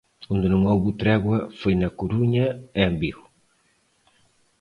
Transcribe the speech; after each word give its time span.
Onde 0.33 0.47
non 0.49 0.61
houbo 0.71 0.89
tregua 1.01 1.37
foi 1.59 1.73
na 1.77 1.89
Coruña 1.99 2.45
e 2.77 2.81
en 2.89 2.93
Vigo. 3.01 3.25